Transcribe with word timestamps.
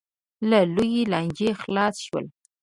له 0.49 0.59
لویې 0.75 1.03
لانجې 1.11 1.49
خلاص 1.61 1.95
شول. 2.05 2.25